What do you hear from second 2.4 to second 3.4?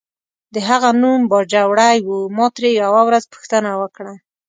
ترې یوه ورځ